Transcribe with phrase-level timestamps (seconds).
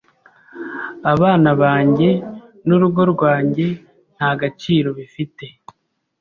[1.13, 2.09] abana banjye
[2.67, 3.65] n’urugo rwanjye
[4.15, 5.45] nta gaciro bifite.